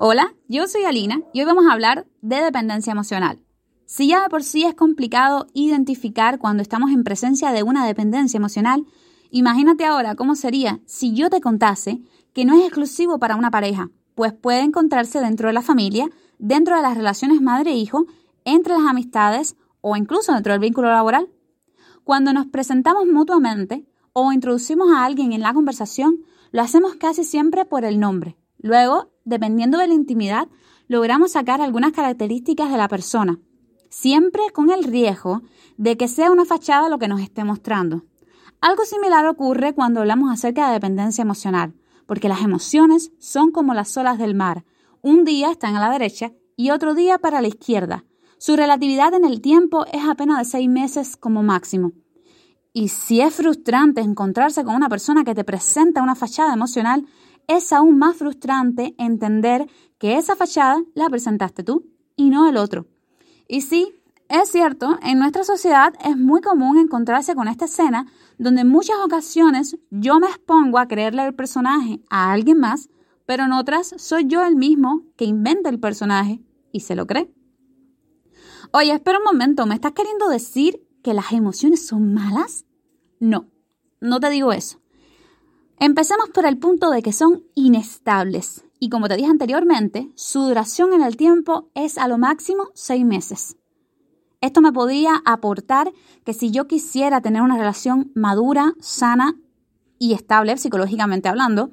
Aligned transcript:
Hola, 0.00 0.32
yo 0.46 0.68
soy 0.68 0.84
Alina 0.84 1.22
y 1.32 1.40
hoy 1.40 1.46
vamos 1.46 1.66
a 1.66 1.72
hablar 1.72 2.06
de 2.20 2.36
dependencia 2.36 2.92
emocional. 2.92 3.40
Si 3.84 4.06
ya 4.06 4.22
de 4.22 4.28
por 4.28 4.44
sí 4.44 4.62
es 4.62 4.76
complicado 4.76 5.48
identificar 5.54 6.38
cuando 6.38 6.62
estamos 6.62 6.92
en 6.92 7.02
presencia 7.02 7.50
de 7.50 7.64
una 7.64 7.84
dependencia 7.84 8.38
emocional, 8.38 8.86
imagínate 9.32 9.84
ahora 9.84 10.14
cómo 10.14 10.36
sería 10.36 10.78
si 10.86 11.14
yo 11.14 11.30
te 11.30 11.40
contase 11.40 12.00
que 12.32 12.44
no 12.44 12.54
es 12.54 12.62
exclusivo 12.62 13.18
para 13.18 13.34
una 13.34 13.50
pareja, 13.50 13.90
pues 14.14 14.32
puede 14.32 14.60
encontrarse 14.60 15.18
dentro 15.18 15.48
de 15.48 15.54
la 15.54 15.62
familia, 15.62 16.08
dentro 16.38 16.76
de 16.76 16.82
las 16.82 16.96
relaciones 16.96 17.40
madre-hijo, 17.40 18.06
entre 18.44 18.74
las 18.74 18.86
amistades 18.86 19.56
o 19.80 19.96
incluso 19.96 20.32
dentro 20.32 20.52
del 20.52 20.60
vínculo 20.60 20.90
laboral. 20.90 21.28
Cuando 22.04 22.32
nos 22.32 22.46
presentamos 22.46 23.08
mutuamente 23.08 23.84
o 24.12 24.32
introducimos 24.32 24.92
a 24.92 25.04
alguien 25.04 25.32
en 25.32 25.40
la 25.40 25.52
conversación, 25.52 26.20
lo 26.52 26.62
hacemos 26.62 26.94
casi 26.94 27.24
siempre 27.24 27.64
por 27.64 27.84
el 27.84 27.98
nombre. 27.98 28.36
Luego, 28.58 29.10
dependiendo 29.28 29.78
de 29.78 29.88
la 29.88 29.94
intimidad, 29.94 30.48
logramos 30.88 31.32
sacar 31.32 31.60
algunas 31.60 31.92
características 31.92 32.70
de 32.70 32.78
la 32.78 32.88
persona, 32.88 33.38
siempre 33.90 34.42
con 34.52 34.70
el 34.70 34.84
riesgo 34.84 35.42
de 35.76 35.96
que 35.96 36.08
sea 36.08 36.30
una 36.30 36.44
fachada 36.44 36.88
lo 36.88 36.98
que 36.98 37.08
nos 37.08 37.20
esté 37.20 37.44
mostrando. 37.44 38.04
Algo 38.60 38.84
similar 38.84 39.26
ocurre 39.26 39.74
cuando 39.74 40.00
hablamos 40.00 40.32
acerca 40.32 40.66
de 40.66 40.74
dependencia 40.74 41.22
emocional, 41.22 41.74
porque 42.06 42.28
las 42.28 42.42
emociones 42.42 43.12
son 43.18 43.52
como 43.52 43.74
las 43.74 43.96
olas 43.96 44.18
del 44.18 44.34
mar. 44.34 44.64
Un 45.02 45.24
día 45.24 45.50
están 45.50 45.76
a 45.76 45.80
la 45.80 45.90
derecha 45.90 46.32
y 46.56 46.70
otro 46.70 46.94
día 46.94 47.18
para 47.18 47.40
la 47.40 47.48
izquierda. 47.48 48.04
Su 48.38 48.56
relatividad 48.56 49.14
en 49.14 49.24
el 49.24 49.40
tiempo 49.40 49.84
es 49.92 50.04
apenas 50.04 50.38
de 50.38 50.44
seis 50.44 50.68
meses 50.68 51.16
como 51.16 51.42
máximo. 51.42 51.92
Y 52.72 52.88
si 52.88 53.20
es 53.20 53.34
frustrante 53.34 54.00
encontrarse 54.00 54.64
con 54.64 54.74
una 54.74 54.88
persona 54.88 55.24
que 55.24 55.34
te 55.34 55.44
presenta 55.44 56.02
una 56.02 56.14
fachada 56.14 56.54
emocional, 56.54 57.06
es 57.48 57.72
aún 57.72 57.98
más 57.98 58.16
frustrante 58.16 58.94
entender 58.98 59.68
que 59.98 60.16
esa 60.16 60.36
fachada 60.36 60.82
la 60.94 61.08
presentaste 61.08 61.64
tú 61.64 61.86
y 62.14 62.30
no 62.30 62.48
el 62.48 62.56
otro. 62.56 62.86
Y 63.48 63.62
sí, 63.62 63.94
es 64.28 64.50
cierto, 64.50 64.98
en 65.02 65.18
nuestra 65.18 65.42
sociedad 65.42 65.94
es 66.04 66.16
muy 66.16 66.42
común 66.42 66.78
encontrarse 66.78 67.34
con 67.34 67.48
esta 67.48 67.64
escena 67.64 68.06
donde 68.36 68.60
en 68.60 68.68
muchas 68.68 68.96
ocasiones 69.02 69.78
yo 69.90 70.20
me 70.20 70.26
expongo 70.26 70.78
a 70.78 70.86
creerle 70.86 71.26
el 71.26 71.34
personaje 71.34 72.00
a 72.10 72.30
alguien 72.30 72.60
más, 72.60 72.90
pero 73.24 73.44
en 73.44 73.52
otras 73.52 73.94
soy 73.96 74.26
yo 74.26 74.44
el 74.44 74.54
mismo 74.54 75.02
que 75.16 75.24
inventa 75.24 75.70
el 75.70 75.80
personaje 75.80 76.42
y 76.70 76.80
se 76.80 76.94
lo 76.94 77.06
cree. 77.06 77.32
Oye, 78.72 78.92
espera 78.92 79.18
un 79.18 79.24
momento, 79.24 79.64
¿me 79.64 79.74
estás 79.74 79.92
queriendo 79.92 80.28
decir 80.28 80.86
que 81.02 81.14
las 81.14 81.32
emociones 81.32 81.86
son 81.86 82.12
malas? 82.12 82.66
No, 83.18 83.48
no 84.00 84.20
te 84.20 84.28
digo 84.28 84.52
eso. 84.52 84.78
Empecemos 85.80 86.30
por 86.30 86.44
el 86.44 86.58
punto 86.58 86.90
de 86.90 87.02
que 87.02 87.12
son 87.12 87.44
inestables 87.54 88.64
y 88.80 88.88
como 88.88 89.06
te 89.06 89.14
dije 89.16 89.30
anteriormente, 89.30 90.10
su 90.16 90.40
duración 90.40 90.92
en 90.92 91.02
el 91.02 91.16
tiempo 91.16 91.68
es 91.74 91.98
a 91.98 92.08
lo 92.08 92.18
máximo 92.18 92.68
seis 92.74 93.04
meses. 93.04 93.56
Esto 94.40 94.60
me 94.60 94.72
podría 94.72 95.22
aportar 95.24 95.92
que 96.24 96.32
si 96.32 96.50
yo 96.50 96.66
quisiera 96.66 97.20
tener 97.20 97.42
una 97.42 97.56
relación 97.56 98.10
madura, 98.16 98.74
sana 98.80 99.36
y 100.00 100.14
estable 100.14 100.56
psicológicamente 100.56 101.28
hablando, 101.28 101.70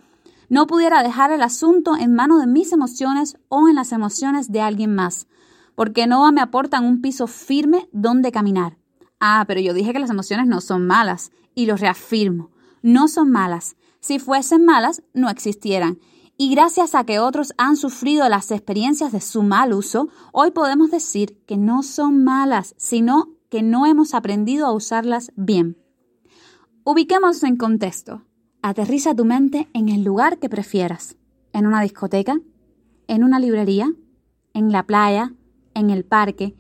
no 0.50 0.68
pudiera 0.68 1.02
dejar 1.02 1.32
el 1.32 1.42
asunto 1.42 1.96
en 1.96 2.14
manos 2.14 2.40
de 2.42 2.48
mis 2.48 2.72
emociones 2.74 3.38
o 3.50 3.68
en 3.68 3.76
las 3.76 3.92
emociones 3.92 4.52
de 4.52 4.62
alguien 4.62 4.94
más, 4.94 5.28
porque 5.74 6.06
no 6.06 6.32
me 6.32 6.42
aportan 6.42 6.86
un 6.86 7.02
piso 7.02 7.26
firme 7.26 7.90
donde 7.92 8.32
caminar. 8.32 8.78
Ah, 9.20 9.46
pero 9.48 9.62
yo 9.62 9.74
dije 9.74 9.94
que 9.94 10.00
las 10.00 10.12
emociones 10.12 10.46
no 10.46 10.62
son 10.62 10.86
malas 10.86 11.32
y 11.56 11.66
lo 11.66 11.76
reafirmo, 11.76 12.52
no 12.84 13.08
son 13.08 13.32
malas. 13.32 13.76
Si 14.06 14.20
fuesen 14.20 14.66
malas, 14.66 15.02
no 15.16 15.30
existieran. 15.30 15.98
Y 16.38 16.52
gracias 16.52 16.94
a 16.94 17.06
que 17.06 17.18
otros 17.18 17.54
han 17.58 17.76
sufrido 17.76 18.30
las 18.30 18.52
experiencias 18.52 19.12
de 19.12 19.20
su 19.20 19.42
mal 19.42 19.74
uso, 19.74 20.10
hoy 20.32 20.52
podemos 20.52 20.92
decir 20.92 21.42
que 21.48 21.58
no 21.58 21.82
son 21.82 22.24
malas, 22.24 22.76
sino 22.78 23.30
que 23.50 23.64
no 23.64 23.88
hemos 23.88 24.14
aprendido 24.14 24.68
a 24.68 24.74
usarlas 24.74 25.32
bien. 25.36 25.80
Ubiquemos 26.84 27.42
en 27.42 27.58
contexto. 27.58 28.22
Aterriza 28.62 29.16
tu 29.16 29.26
mente 29.26 29.70
en 29.74 29.90
el 29.90 30.04
lugar 30.04 30.38
que 30.38 30.50
prefieras. 30.50 31.18
En 31.52 31.66
una 31.66 31.82
discoteca, 31.82 32.40
en 33.08 33.24
una 33.24 33.40
librería, 33.40 33.92
en 34.54 34.72
la 34.72 34.84
playa, 34.84 35.34
en 35.74 35.90
el 35.90 36.06
parque, 36.06 36.56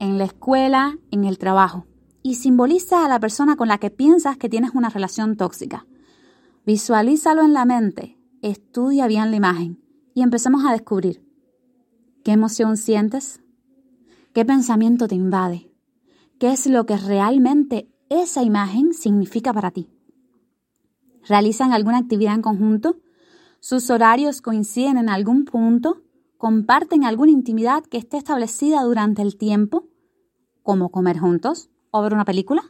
en 0.00 0.18
la 0.18 0.24
escuela, 0.24 0.98
en 1.12 1.22
el 1.22 1.38
trabajo. 1.38 1.86
Y 2.24 2.34
simboliza 2.34 3.06
a 3.06 3.08
la 3.08 3.20
persona 3.20 3.54
con 3.54 3.68
la 3.68 3.78
que 3.78 3.90
piensas 3.90 4.36
que 4.36 4.48
tienes 4.48 4.72
una 4.74 4.88
relación 4.90 5.36
tóxica. 5.36 5.86
Visualízalo 6.72 7.42
en 7.42 7.52
la 7.52 7.64
mente, 7.64 8.16
estudia 8.42 9.08
bien 9.08 9.32
la 9.32 9.36
imagen 9.36 9.82
y 10.14 10.22
empezamos 10.22 10.64
a 10.64 10.70
descubrir 10.70 11.20
qué 12.22 12.30
emoción 12.30 12.76
sientes, 12.76 13.40
qué 14.32 14.44
pensamiento 14.44 15.08
te 15.08 15.16
invade, 15.16 15.74
qué 16.38 16.52
es 16.52 16.68
lo 16.68 16.86
que 16.86 16.96
realmente 16.96 17.90
esa 18.08 18.44
imagen 18.44 18.94
significa 18.94 19.52
para 19.52 19.72
ti. 19.72 19.90
¿Realizan 21.26 21.72
alguna 21.72 21.98
actividad 21.98 22.36
en 22.36 22.42
conjunto? 22.42 23.00
¿Sus 23.58 23.90
horarios 23.90 24.40
coinciden 24.40 24.96
en 24.96 25.08
algún 25.08 25.46
punto? 25.46 26.04
¿Comparten 26.38 27.02
alguna 27.02 27.32
intimidad 27.32 27.82
que 27.82 27.98
esté 27.98 28.16
establecida 28.16 28.84
durante 28.84 29.22
el 29.22 29.36
tiempo? 29.36 29.88
¿Como 30.62 30.92
comer 30.92 31.18
juntos 31.18 31.68
o 31.90 32.00
ver 32.00 32.14
una 32.14 32.24
película? 32.24 32.62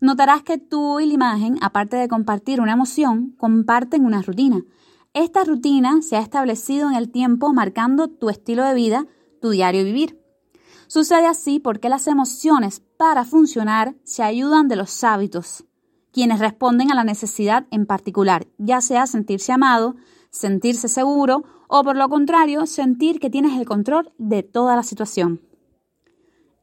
Notarás 0.00 0.44
que 0.44 0.58
tú 0.58 1.00
y 1.00 1.06
la 1.06 1.14
imagen, 1.14 1.58
aparte 1.60 1.96
de 1.96 2.06
compartir 2.06 2.60
una 2.60 2.72
emoción, 2.72 3.34
comparten 3.36 4.04
una 4.04 4.22
rutina. 4.22 4.64
Esta 5.12 5.42
rutina 5.42 6.02
se 6.02 6.16
ha 6.16 6.20
establecido 6.20 6.88
en 6.88 6.94
el 6.94 7.10
tiempo 7.10 7.52
marcando 7.52 8.06
tu 8.06 8.30
estilo 8.30 8.62
de 8.62 8.74
vida, 8.74 9.06
tu 9.40 9.50
diario 9.50 9.82
vivir. 9.82 10.22
Sucede 10.86 11.26
así 11.26 11.58
porque 11.58 11.88
las 11.88 12.06
emociones, 12.06 12.80
para 12.96 13.24
funcionar, 13.24 13.96
se 14.04 14.22
ayudan 14.22 14.68
de 14.68 14.76
los 14.76 15.02
hábitos, 15.02 15.64
quienes 16.12 16.38
responden 16.38 16.92
a 16.92 16.94
la 16.94 17.02
necesidad 17.04 17.66
en 17.72 17.84
particular, 17.84 18.46
ya 18.56 18.80
sea 18.80 19.08
sentirse 19.08 19.50
amado, 19.50 19.96
sentirse 20.30 20.86
seguro 20.86 21.42
o 21.66 21.82
por 21.82 21.96
lo 21.96 22.08
contrario, 22.08 22.66
sentir 22.66 23.18
que 23.18 23.30
tienes 23.30 23.58
el 23.58 23.66
control 23.66 24.12
de 24.16 24.44
toda 24.44 24.76
la 24.76 24.84
situación. 24.84 25.47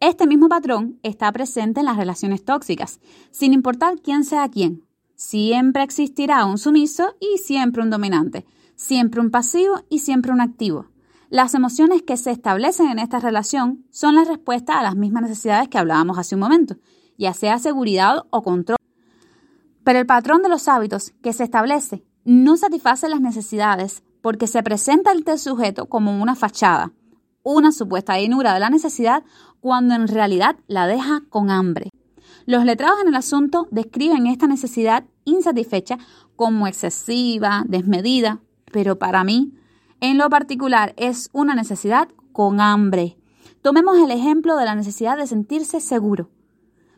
Este 0.07 0.27
mismo 0.27 0.49
patrón 0.49 0.99
está 1.01 1.31
presente 1.31 1.79
en 1.79 1.87
las 1.87 1.97
relaciones 1.97 2.45
tóxicas, 2.45 2.99
sin 3.31 3.53
importar 3.53 3.95
quién 4.03 4.23
sea 4.23 4.47
quién. 4.49 4.85
Siempre 5.15 5.81
existirá 5.81 6.45
un 6.45 6.59
sumiso 6.59 7.15
y 7.19 7.39
siempre 7.39 7.81
un 7.81 7.89
dominante, 7.89 8.45
siempre 8.75 9.19
un 9.19 9.31
pasivo 9.31 9.81
y 9.89 9.97
siempre 9.97 10.31
un 10.31 10.41
activo. 10.41 10.85
Las 11.31 11.55
emociones 11.55 12.03
que 12.03 12.17
se 12.17 12.29
establecen 12.29 12.89
en 12.89 12.99
esta 12.99 13.19
relación 13.19 13.83
son 13.89 14.13
la 14.13 14.25
respuesta 14.25 14.77
a 14.77 14.83
las 14.83 14.95
mismas 14.95 15.23
necesidades 15.23 15.69
que 15.69 15.79
hablábamos 15.79 16.19
hace 16.19 16.35
un 16.35 16.41
momento, 16.41 16.77
ya 17.17 17.33
sea 17.33 17.57
seguridad 17.57 18.25
o 18.29 18.43
control. 18.43 18.77
Pero 19.83 19.97
el 19.97 20.05
patrón 20.05 20.43
de 20.43 20.49
los 20.49 20.67
hábitos 20.67 21.13
que 21.23 21.33
se 21.33 21.45
establece 21.45 22.05
no 22.25 22.57
satisface 22.57 23.09
las 23.09 23.21
necesidades 23.21 24.03
porque 24.21 24.45
se 24.45 24.61
presenta 24.61 25.11
el 25.11 25.25
sujeto 25.39 25.89
como 25.89 26.21
una 26.21 26.35
fachada, 26.35 26.93
una 27.45 27.71
supuesta 27.71 28.19
llenura 28.19 28.55
de 28.55 28.59
la 28.59 28.71
necesidad 28.71 29.23
cuando 29.65 29.95
en 29.95 30.07
realidad 30.07 30.57
la 30.67 30.85
deja 30.85 31.23
con 31.27 31.49
hambre. 31.49 31.89
Los 32.45 32.65
letrados 32.65 32.99
en 33.01 33.07
el 33.07 33.15
asunto 33.15 33.67
describen 33.71 34.27
esta 34.27 34.45
necesidad 34.45 35.05
insatisfecha 35.23 35.97
como 36.35 36.67
excesiva, 36.67 37.63
desmedida, 37.67 38.41
pero 38.71 38.99
para 38.99 39.23
mí, 39.23 39.53
en 40.01 40.19
lo 40.19 40.29
particular, 40.29 40.93
es 40.97 41.31
una 41.33 41.55
necesidad 41.55 42.09
con 42.31 42.61
hambre. 42.61 43.17
Tomemos 43.63 43.97
el 43.97 44.11
ejemplo 44.11 44.55
de 44.55 44.65
la 44.65 44.75
necesidad 44.75 45.17
de 45.17 45.25
sentirse 45.25 45.81
seguro. 45.81 46.29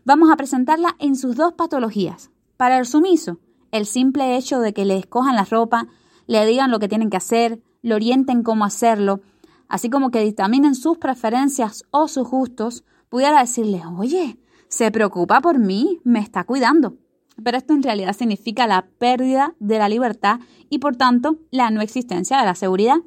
Vamos 0.04 0.30
a 0.30 0.36
presentarla 0.36 0.98
en 1.00 1.16
sus 1.16 1.38
dos 1.38 1.54
patologías. 1.54 2.32
Para 2.58 2.80
el 2.80 2.86
sumiso, 2.86 3.40
el 3.72 3.86
simple 3.86 4.36
hecho 4.36 4.60
de 4.60 4.74
que 4.74 4.84
le 4.84 4.98
escojan 4.98 5.38
la 5.38 5.46
ropa, 5.46 5.88
le 6.26 6.46
digan 6.46 6.70
lo 6.70 6.80
que 6.80 6.90
tienen 6.90 7.10
que 7.10 7.16
hacer, 7.16 7.62
le 7.82 7.96
orienten 7.96 8.44
cómo 8.44 8.66
hacerlo, 8.66 9.22
así 9.70 9.90
como 9.90 10.12
que 10.12 10.24
dictaminen 10.24 10.76
sus 10.76 10.98
preferencias 10.98 11.84
o 11.92 12.08
sus 12.08 12.28
gustos, 12.28 12.84
pudiera 13.10 13.40
decirle, 13.40 13.82
oye, 13.98 14.40
se 14.68 14.92
preocupa 14.92 15.42
por 15.42 15.60
mí, 15.60 16.00
me 16.04 16.20
está 16.20 16.44
cuidando. 16.44 16.98
Pero 17.44 17.58
esto 17.58 17.74
en 17.74 17.84
realidad 17.84 18.14
significa 18.14 18.68
la 18.68 18.88
pérdida 18.98 19.56
de 19.60 19.78
la 19.78 19.90
libertad 19.90 20.40
y 20.70 20.80
por 20.80 20.96
tanto 20.96 21.38
la 21.52 21.70
no 21.70 21.82
existencia 21.82 22.40
de 22.40 22.46
la 22.46 22.56
seguridad. 22.56 22.98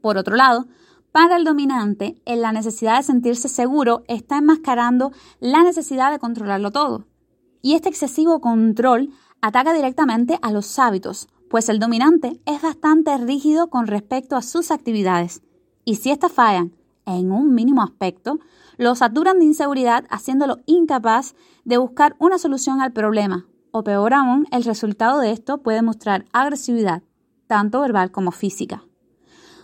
Por 0.00 0.16
otro 0.16 0.36
lado, 0.36 0.66
para 1.12 1.36
el 1.36 1.44
dominante, 1.44 2.20
en 2.24 2.40
la 2.40 2.52
necesidad 2.52 2.96
de 2.96 3.02
sentirse 3.02 3.48
seguro 3.48 4.04
está 4.08 4.38
enmascarando 4.38 5.12
la 5.38 5.62
necesidad 5.62 6.10
de 6.10 6.18
controlarlo 6.18 6.70
todo. 6.70 7.06
Y 7.62 7.74
este 7.74 7.88
excesivo 7.88 8.40
control 8.40 9.10
ataca 9.40 9.72
directamente 9.72 10.38
a 10.42 10.50
los 10.50 10.78
hábitos, 10.78 11.28
pues 11.48 11.68
el 11.68 11.78
dominante 11.78 12.40
es 12.46 12.62
bastante 12.62 13.16
rígido 13.18 13.70
con 13.70 13.86
respecto 13.86 14.36
a 14.36 14.42
sus 14.42 14.70
actividades 14.70 15.42
y 15.84 15.96
si 15.96 16.10
éstas 16.10 16.32
fallan 16.32 16.72
en 17.06 17.32
un 17.32 17.54
mínimo 17.54 17.82
aspecto, 17.82 18.38
lo 18.76 18.94
saturan 18.94 19.38
de 19.38 19.44
inseguridad 19.44 20.04
haciéndolo 20.10 20.58
incapaz 20.66 21.34
de 21.64 21.76
buscar 21.76 22.16
una 22.18 22.38
solución 22.38 22.80
al 22.80 22.92
problema. 22.92 23.46
O 23.72 23.84
peor 23.84 24.14
aún, 24.14 24.46
el 24.50 24.64
resultado 24.64 25.20
de 25.20 25.30
esto 25.32 25.58
puede 25.58 25.82
mostrar 25.82 26.24
agresividad, 26.32 27.02
tanto 27.46 27.80
verbal 27.80 28.10
como 28.10 28.32
física. 28.32 28.84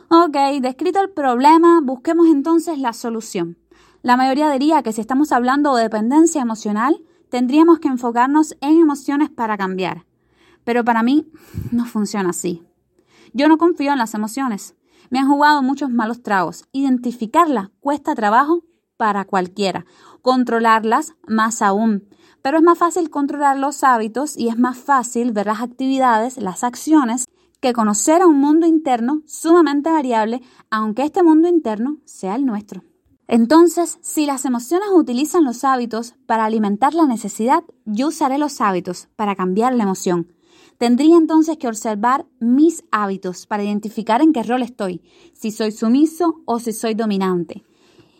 Ok, 0.08 0.36
descrito 0.60 1.00
el 1.00 1.10
problema, 1.10 1.80
busquemos 1.82 2.28
entonces 2.28 2.78
la 2.78 2.92
solución. 2.92 3.58
La 4.02 4.16
mayoría 4.16 4.48
diría 4.50 4.84
que 4.84 4.92
si 4.92 5.00
estamos 5.00 5.32
hablando 5.32 5.74
de 5.74 5.82
dependencia 5.82 6.40
emocional, 6.40 7.02
tendríamos 7.28 7.80
que 7.80 7.88
enfocarnos 7.88 8.56
en 8.60 8.78
emociones 8.78 9.30
para 9.30 9.56
cambiar. 9.56 10.06
Pero 10.62 10.84
para 10.84 11.02
mí 11.02 11.26
no 11.72 11.86
funciona 11.86 12.30
así. 12.30 12.62
Yo 13.32 13.48
no 13.48 13.58
confío 13.58 13.90
en 13.90 13.98
las 13.98 14.14
emociones. 14.14 14.75
Me 15.10 15.18
han 15.18 15.28
jugado 15.28 15.62
muchos 15.62 15.90
malos 15.90 16.22
tragos. 16.22 16.64
Identificarlas 16.72 17.70
cuesta 17.80 18.14
trabajo 18.14 18.62
para 18.96 19.24
cualquiera. 19.24 19.86
Controlarlas 20.22 21.14
más 21.26 21.62
aún. 21.62 22.08
Pero 22.42 22.58
es 22.58 22.62
más 22.62 22.78
fácil 22.78 23.10
controlar 23.10 23.56
los 23.56 23.84
hábitos 23.84 24.36
y 24.36 24.48
es 24.48 24.58
más 24.58 24.78
fácil 24.78 25.32
ver 25.32 25.46
las 25.46 25.60
actividades, 25.60 26.36
las 26.38 26.64
acciones, 26.64 27.26
que 27.60 27.72
conocer 27.72 28.22
a 28.22 28.26
un 28.26 28.38
mundo 28.38 28.66
interno 28.66 29.22
sumamente 29.26 29.90
variable, 29.90 30.42
aunque 30.70 31.02
este 31.02 31.22
mundo 31.22 31.48
interno 31.48 31.98
sea 32.04 32.36
el 32.36 32.46
nuestro. 32.46 32.82
Entonces, 33.28 33.98
si 34.02 34.24
las 34.24 34.44
emociones 34.44 34.88
utilizan 34.92 35.44
los 35.44 35.64
hábitos 35.64 36.14
para 36.26 36.44
alimentar 36.44 36.94
la 36.94 37.06
necesidad, 37.06 37.64
yo 37.84 38.08
usaré 38.08 38.38
los 38.38 38.60
hábitos 38.60 39.08
para 39.16 39.34
cambiar 39.34 39.74
la 39.74 39.82
emoción. 39.82 40.35
Tendría 40.78 41.16
entonces 41.16 41.56
que 41.56 41.68
observar 41.68 42.26
mis 42.38 42.84
hábitos 42.90 43.46
para 43.46 43.64
identificar 43.64 44.20
en 44.20 44.32
qué 44.32 44.42
rol 44.42 44.62
estoy, 44.62 45.02
si 45.32 45.50
soy 45.50 45.72
sumiso 45.72 46.42
o 46.44 46.58
si 46.58 46.72
soy 46.72 46.94
dominante. 46.94 47.64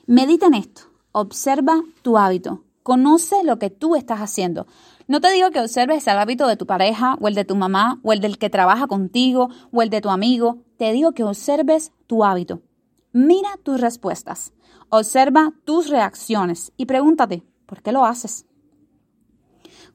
Medita 0.07 0.47
en 0.47 0.55
esto, 0.55 0.83
observa 1.13 1.83
tu 2.03 2.17
hábito, 2.17 2.65
conoce 2.83 3.43
lo 3.45 3.59
que 3.59 3.69
tú 3.69 3.95
estás 3.95 4.21
haciendo. 4.21 4.67
No 5.07 5.21
te 5.21 5.31
digo 5.33 5.51
que 5.51 5.61
observes 5.61 6.07
el 6.07 6.19
hábito 6.19 6.47
de 6.47 6.57
tu 6.57 6.67
pareja 6.67 7.17
o 7.21 7.29
el 7.29 7.35
de 7.35 7.45
tu 7.45 7.57
mamá 7.57 8.01
o 8.03 8.13
el 8.13 8.21
del 8.21 8.39
que 8.39 8.49
trabaja 8.49 8.87
contigo 8.87 9.51
o 9.71 9.83
el 9.83 9.91
de 9.91 10.01
tu 10.01 10.09
amigo, 10.09 10.59
te 10.79 10.93
digo 10.93 11.13
que 11.13 11.25
observes 11.25 11.93
tu 12.07 12.25
hábito. 12.25 12.63
Mira 13.13 13.51
tus 13.63 13.81
respuestas, 13.81 14.53
observa 14.89 15.53
tus 15.65 15.89
reacciones 15.89 16.73
y 16.77 16.87
pregúntate, 16.87 17.43
¿por 17.67 17.83
qué 17.83 17.93
lo 17.93 18.05
haces? 18.05 18.47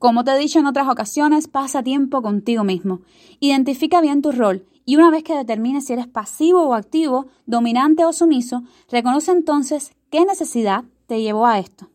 Como 0.01 0.24
te 0.24 0.31
he 0.31 0.38
dicho 0.39 0.57
en 0.57 0.65
otras 0.65 0.88
ocasiones, 0.89 1.48
pasa 1.48 1.83
tiempo 1.83 2.24
contigo 2.24 2.63
mismo. 2.63 3.01
Identifica 3.39 4.01
bien 4.01 4.24
tu 4.24 4.31
rol 4.31 4.65
y 4.83 4.95
una 4.95 5.12
vez 5.12 5.24
que 5.24 5.36
determines 5.36 5.86
si 5.86 5.94
eres 5.94 6.07
pasivo 6.07 6.63
o 6.63 6.74
activo, 6.74 7.27
dominante 7.45 8.03
o 8.03 8.12
sumiso, 8.12 8.63
reconoce 8.89 9.31
entonces 9.31 9.92
qué 10.09 10.25
necesidad 10.25 10.86
te 11.06 11.21
llevó 11.21 11.45
a 11.45 11.59
esto. 11.59 11.92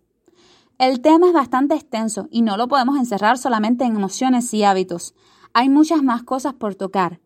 El 0.78 1.00
tema 1.00 1.26
es 1.26 1.32
bastante 1.32 1.74
extenso 1.74 2.28
y 2.30 2.42
no 2.42 2.56
lo 2.56 2.68
podemos 2.68 2.96
encerrar 2.96 3.38
solamente 3.38 3.82
en 3.82 3.96
emociones 3.96 4.54
y 4.54 4.62
hábitos. 4.62 5.16
Hay 5.52 5.68
muchas 5.68 6.00
más 6.04 6.22
cosas 6.22 6.54
por 6.54 6.76
tocar, 6.76 7.18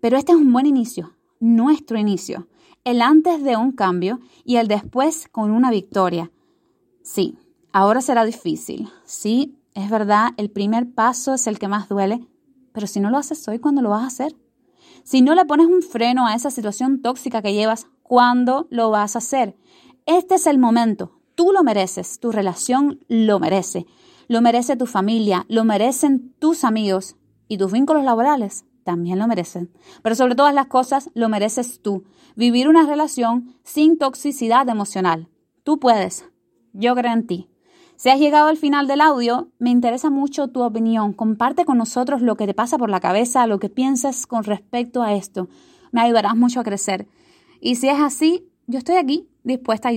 pero 0.00 0.16
este 0.16 0.30
es 0.30 0.38
un 0.38 0.52
buen 0.52 0.66
inicio, 0.66 1.16
nuestro 1.40 1.98
inicio, 1.98 2.46
el 2.84 3.02
antes 3.02 3.42
de 3.42 3.56
un 3.56 3.72
cambio 3.72 4.20
y 4.44 4.58
el 4.58 4.68
después 4.68 5.26
con 5.32 5.50
una 5.50 5.72
victoria. 5.72 6.30
Sí, 7.02 7.36
ahora 7.72 8.00
será 8.00 8.24
difícil, 8.24 8.88
sí, 9.04 9.58
es 9.78 9.90
verdad, 9.90 10.30
el 10.38 10.50
primer 10.50 10.92
paso 10.92 11.34
es 11.34 11.46
el 11.46 11.60
que 11.60 11.68
más 11.68 11.88
duele, 11.88 12.26
pero 12.72 12.88
si 12.88 12.98
no 12.98 13.10
lo 13.10 13.16
haces 13.16 13.46
hoy, 13.46 13.60
¿cuándo 13.60 13.80
lo 13.80 13.90
vas 13.90 14.02
a 14.02 14.08
hacer? 14.08 14.34
Si 15.04 15.22
no 15.22 15.36
le 15.36 15.44
pones 15.44 15.68
un 15.68 15.82
freno 15.82 16.26
a 16.26 16.34
esa 16.34 16.50
situación 16.50 17.00
tóxica 17.00 17.42
que 17.42 17.54
llevas, 17.54 17.86
¿cuándo 18.02 18.66
lo 18.70 18.90
vas 18.90 19.14
a 19.14 19.20
hacer? 19.20 19.56
Este 20.04 20.34
es 20.34 20.48
el 20.48 20.58
momento. 20.58 21.20
Tú 21.36 21.52
lo 21.52 21.62
mereces, 21.62 22.18
tu 22.18 22.32
relación 22.32 23.04
lo 23.06 23.38
merece, 23.38 23.86
lo 24.26 24.40
merece 24.40 24.76
tu 24.76 24.86
familia, 24.86 25.46
lo 25.48 25.64
merecen 25.64 26.34
tus 26.40 26.64
amigos 26.64 27.14
y 27.46 27.56
tus 27.56 27.70
vínculos 27.70 28.02
laborales 28.02 28.64
también 28.82 29.20
lo 29.20 29.28
merecen. 29.28 29.70
Pero 30.02 30.16
sobre 30.16 30.34
todas 30.34 30.54
las 30.54 30.66
cosas, 30.66 31.10
lo 31.14 31.28
mereces 31.28 31.80
tú. 31.82 32.02
Vivir 32.34 32.68
una 32.68 32.84
relación 32.84 33.54
sin 33.62 33.96
toxicidad 33.96 34.68
emocional. 34.68 35.28
Tú 35.62 35.78
puedes. 35.78 36.24
Yo 36.72 36.96
creo 36.96 37.12
en 37.12 37.26
ti. 37.28 37.48
Si 37.98 38.10
has 38.10 38.20
llegado 38.20 38.46
al 38.46 38.56
final 38.56 38.86
del 38.86 39.00
audio, 39.00 39.48
me 39.58 39.70
interesa 39.70 40.08
mucho 40.08 40.46
tu 40.46 40.62
opinión. 40.62 41.12
Comparte 41.12 41.64
con 41.64 41.78
nosotros 41.78 42.22
lo 42.22 42.36
que 42.36 42.46
te 42.46 42.54
pasa 42.54 42.78
por 42.78 42.90
la 42.90 43.00
cabeza, 43.00 43.48
lo 43.48 43.58
que 43.58 43.70
piensas 43.70 44.28
con 44.28 44.44
respecto 44.44 45.02
a 45.02 45.14
esto. 45.14 45.48
Me 45.90 46.02
ayudarás 46.02 46.36
mucho 46.36 46.60
a 46.60 46.62
crecer. 46.62 47.08
Y 47.60 47.74
si 47.74 47.88
es 47.88 47.98
así, 47.98 48.46
yo 48.68 48.78
estoy 48.78 48.98
aquí 48.98 49.28
dispuesta 49.42 49.88
a 49.88 49.90
ayudar. 49.90 49.96